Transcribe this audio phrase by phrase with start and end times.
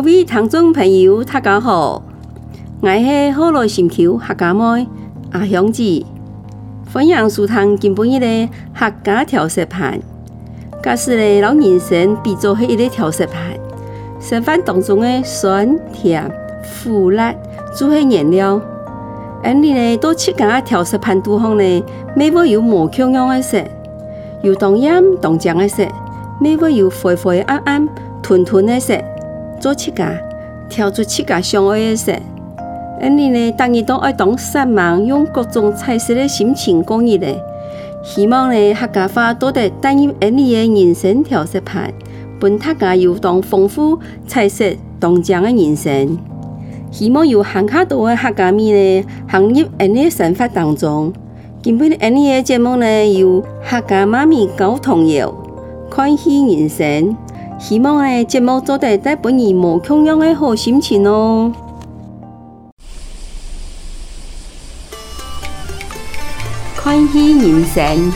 [0.00, 2.02] 各位听众朋友，大家好，
[2.80, 4.86] 我是好乐心球客家妹
[5.30, 6.06] 阿香子，
[6.90, 10.00] 欢迎收听今本日的客家调色盘。
[10.82, 13.42] 假使呢，老人参比作系一个调色盘，
[14.18, 16.26] 食饭当中的酸、甜、
[16.82, 17.34] 苦、辣，
[17.78, 18.58] 都系颜料。
[19.44, 21.84] 而你呢，多吃个调色盘度方呢，
[22.16, 23.62] 每会有无穷样的色，
[24.42, 25.86] 有当盐当酱的色，
[26.40, 27.86] 每会有灰灰暗暗、
[28.22, 28.94] 吞吞的色，
[29.60, 30.02] 做七个
[30.68, 32.12] 调出七个相爱的色。
[33.00, 37.40] 而你咧，当你都爱当散漫，用各种彩色的心情过日咧。
[38.02, 41.92] 希望呢客家话多得带入你的人生调色盘，
[42.40, 44.64] 本客家有当丰富彩色
[44.98, 46.18] 当酱的人生。
[46.90, 51.12] 希望有更加多的客家味呢，行入你的生活当中。
[51.62, 55.32] 今晡日你的节目呢，由客家妈咪教童谣，
[55.90, 57.16] 欢喜人生。
[57.60, 61.52] 希望呢节目做得带本你无穷样的好心情哦。
[66.82, 68.12] 欢喜人生，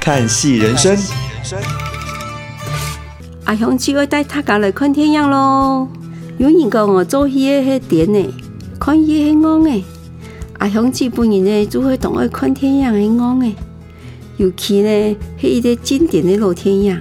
[0.00, 0.96] 看戏人生。
[3.44, 5.86] 阿香就要带大家来看电影咯。
[6.38, 8.34] 有人讲我做戏系甜的，
[8.80, 9.84] 看戏系昂的。
[10.58, 13.54] 阿香基本人呢就会当爱看电影系昂的。
[14.38, 17.00] 尤其呢系一个经典的老电影，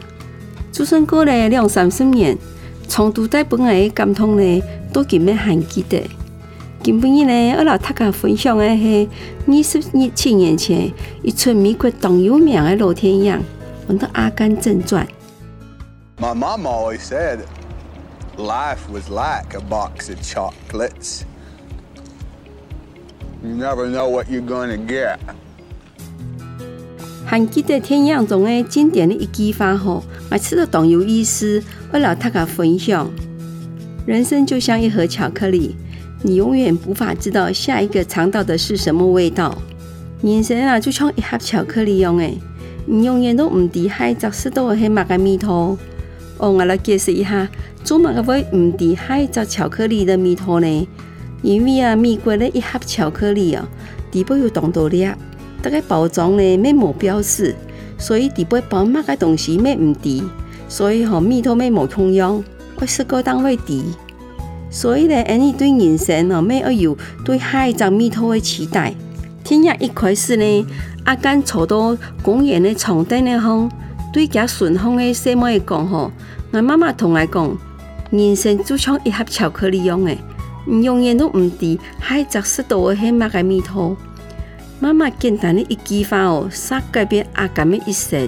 [0.74, 2.36] 就算过了两三十年，
[2.88, 6.02] 从读代本来的感动呢，都今没还记得。
[6.82, 9.08] 今晡日呢，我老大家分享的是
[9.46, 13.40] 二十七年前一出美国当有名的老电影，
[13.88, 15.08] 叫做《阿甘正传》。
[16.20, 17.42] My mom always said
[18.36, 21.22] life was like a box of chocolates.
[23.44, 25.20] You never know what you're gonna get.
[27.26, 33.10] 还记得电影中的经典的一句话吼，我吃的当有意思，我老大家分享。
[34.06, 35.76] 人生就像一盒巧克力。
[36.26, 39.58] 你永远无法知道下一个尝到的是什么味道。
[40.22, 42.38] 人生啊，就像一盒巧克力一样诶，
[42.86, 45.78] 你永远都唔知下一只吃到的是乜个味道。
[46.38, 47.50] 哦，我来解释一下，
[47.84, 50.88] 做乜个会唔知下一只巧克力的味道呢？
[51.42, 53.68] 因为啊，美国的一盒巧克力啊，
[54.10, 55.06] 底部有当多粒，
[55.64, 57.56] 大概包装呢没冇标示，
[57.98, 60.22] 所以底部包乜个东西没唔知，
[60.68, 62.44] 所以和味道没冇同样，
[62.76, 63.86] 会是个单位底。
[64.70, 68.94] 所以呢，你对人生哦，没有对下一张蜜桃的期待。
[69.44, 70.66] 听日一开始呢，
[71.06, 73.70] 阿甘坐到公园的长凳的方，
[74.12, 76.12] 对家顺风的细妹讲吼，
[76.52, 77.58] 我妈妈同我讲，
[78.10, 80.14] 人生就像一盒巧克力一样的，
[80.66, 83.96] 你永远都唔知下一只食到的是乜个蜜桃。
[84.84, 88.28] 妈妈简单的一句话哦，煞改变阿甘的一生，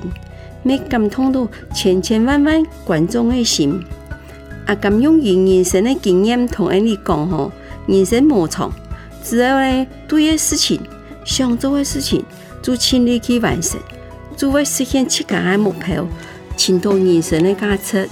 [0.64, 3.84] 没感动到千千万万观众的心。
[4.66, 7.52] 阿甘用人人生的经验同你讲吼，
[7.88, 8.72] 人生无常，
[9.22, 10.80] 只要呢对的事情、
[11.26, 12.24] 想做的事情，
[12.62, 13.78] 就尽力去完成，
[14.38, 16.08] 就会实现自家的目标，
[16.56, 18.08] 寻到人生的价值。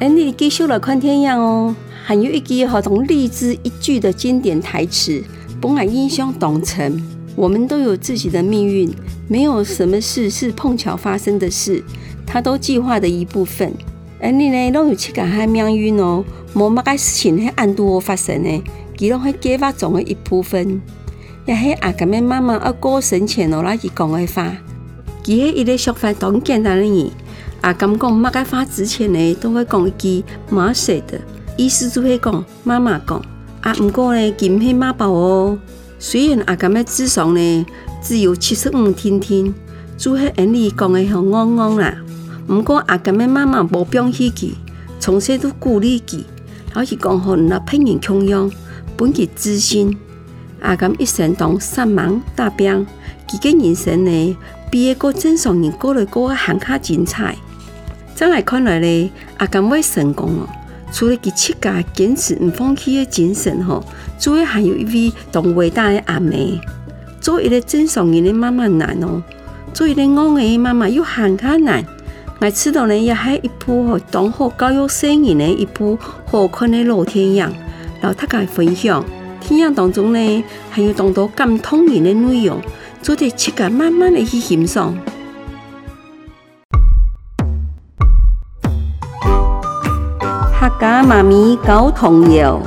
[0.00, 5.22] 而你继续来看电影哦，还有一句好同励志一句的经典台词，
[5.60, 7.02] 本来印象当中，
[7.34, 8.88] 我们都有自己的命运，
[9.26, 11.82] 没有什么事是碰巧发生的事。
[12.24, 13.72] 他都计划的一部分，
[14.20, 18.62] 而你呢，都有七个海命运哦，无乜个事情系按度发生的，
[18.96, 20.80] 佢拢系计划中的一部分。
[21.46, 24.56] 也系阿甘嘅妈妈要过生前哦，那佢讲嘅话，
[25.24, 27.14] 佢系一个说法同简单的
[27.58, 27.62] 人。
[27.62, 31.18] 阿甘讲乜个话之前呢，都会讲一句妈说的，
[31.56, 33.20] 意思就系讲妈妈讲。
[33.60, 35.58] 啊，唔过呢，佢唔系妈宝哦。
[35.98, 37.66] 虽然阿甘嘅智商呢
[38.00, 39.52] 只有七十五天天，
[39.96, 41.94] 就系按你讲嘅好啱啱啦。
[42.46, 44.52] 不过阿甘的妈妈无放弃佢，
[45.00, 46.22] 从小都鼓励佢，
[46.72, 48.50] 好似讲好那拼人穷样，
[48.96, 49.96] 本佢自信。
[50.60, 52.86] 阿甘一生当三忙大兵，
[53.28, 54.36] 佢嘅人生呢，
[54.70, 57.36] 比一个正常人过来过得还卡精彩。
[58.18, 60.48] 再来看来呢，阿甘会成功哦，
[60.90, 63.80] 除了佢七家坚持唔放弃的精神吼，
[64.18, 66.60] 仲还有一位同伟大的阿妹，
[67.20, 69.22] 做一个正常人的妈妈难哦。
[69.72, 71.84] 做一个我的妈妈又很艰难。
[72.40, 77.42] 我吃到呢也系一部当好教育新人的一部好看的老天爷，
[78.00, 79.04] 然后大家分享。
[79.40, 82.60] 天爷当中呢还有当多感动人的内容，
[83.00, 84.98] 做啲切个慢慢的去欣赏。
[90.88, 92.58] 家妈咪教童谣，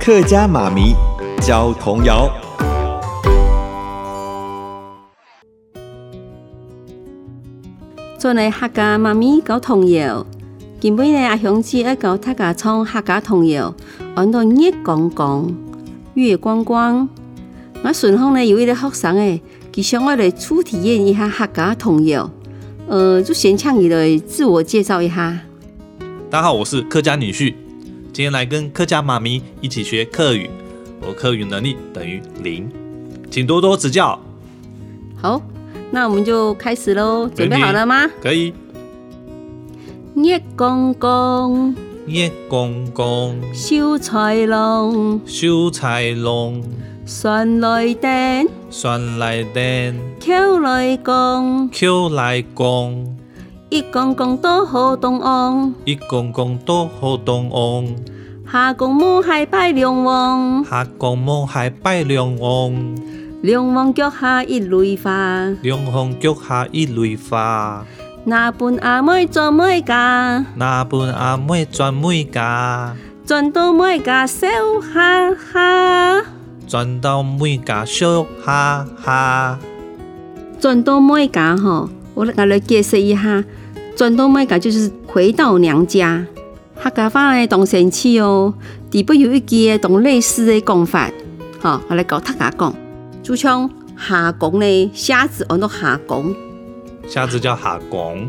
[0.00, 0.94] 客家妈咪
[1.42, 2.26] 教童谣。
[8.16, 10.24] 做呢客家妈咪教童谣，
[10.80, 13.74] 今尾呢阿雄子要教大家唱客家童谣，
[14.14, 15.54] 按到月光光，
[16.14, 17.06] 月光光。
[17.84, 22.30] 我顺风呢有一个学生诶，佢想我来初体验一下客家童谣，
[22.86, 25.40] 呃，就先请你来自我介绍一下。
[26.30, 27.54] 大家好，我是客家女婿，
[28.12, 30.50] 今天来跟客家妈咪一起学客语，
[31.00, 32.70] 我客语能力等于零，
[33.30, 34.20] 请多多指教。
[35.16, 35.40] 好。
[35.90, 38.06] 那我们就开始喽，准备好了吗？
[38.20, 38.52] 可以。
[40.16, 41.74] 叶公公，
[42.06, 46.62] 叶公公，秀才郎，秀才郎，
[47.06, 53.16] 船来电，船来电，桥来降，桥来降，
[53.70, 57.96] 一公公多好东岸，一公公多好东岸，
[58.50, 62.72] 下公母还拜梁王，下公母还拜梁王。
[63.42, 67.84] 梁王脚下一蕊花，梁王脚下一蕊花。
[68.24, 72.96] 那本阿妹做妹家，那本阿妹做妹家。
[73.26, 74.48] 转到妹家笑
[74.80, 76.22] 哈哈，
[76.66, 79.58] 转到妹家笑哈哈。
[80.58, 81.88] 转到妹家哈，
[82.18, 83.44] 我来来解释一下。
[83.94, 86.26] 转到麦家就是回到娘家。
[86.74, 88.52] 客家话呢，同神奇哦，
[88.90, 91.08] 底部有一句同类似的讲法。
[91.60, 92.74] 好，我来教大家讲。
[93.22, 96.34] 就像下拱呢，虾子按到下拱，
[97.06, 98.26] 虾子叫下拱；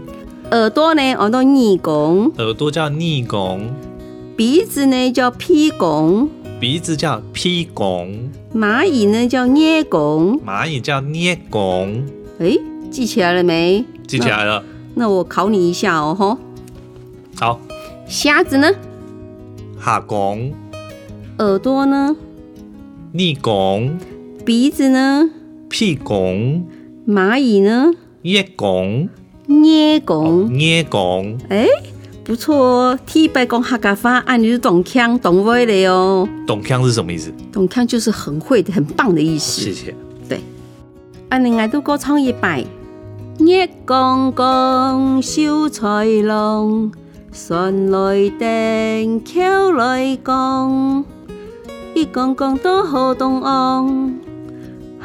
[0.51, 3.59] 耳朵呢按到耳拱，耳朵叫耳拱；
[4.37, 12.03] 鼻子呢叫屁拱，鼻子叫屁拱；蚂蚁呢叫捏拱，蚂蚁叫捏拱。
[12.39, 12.57] 哎，
[12.89, 13.85] 记起来了没？
[14.07, 14.63] 记起来了。
[14.95, 16.37] 那，那我考你一下哦，吼。
[17.37, 17.59] 好。
[18.07, 18.67] 虾子呢？
[19.77, 20.51] 哈拱。
[21.37, 22.15] 耳朵呢？
[23.13, 23.97] 耳拱。
[24.43, 25.29] 鼻子呢？
[25.69, 26.65] 屁拱。
[27.07, 27.91] 蚂蚁呢？
[28.23, 29.07] 捏拱。
[29.45, 30.51] 捏拱。
[30.51, 31.37] 捏拱。
[31.49, 31.67] 哎，
[32.23, 32.99] 不错哦。
[33.05, 36.27] T 白讲客家话，按你是懂腔懂味的哟。
[36.47, 37.31] 懂腔是什么意思？
[37.51, 39.61] 懂腔就是很会的、很棒的意思。
[39.61, 39.95] 谢谢。
[40.27, 40.41] 对。
[41.29, 42.65] 按另外都歌唱一摆。
[43.39, 46.91] 月光光，秀才郎，
[47.31, 51.05] 船来电，桥来降，
[51.95, 54.19] 一公公多好东岸。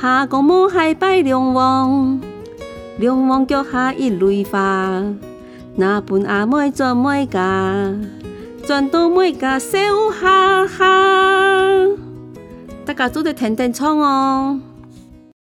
[0.01, 2.21] 下公母还拜龙王，
[2.99, 5.03] 龙王脚下一蕊花。
[5.77, 7.95] 那本阿妹做妹家，
[8.67, 9.79] 转到妹家笑
[10.11, 11.87] 哈哈。
[12.85, 14.61] 大家做得甜甜唱哦。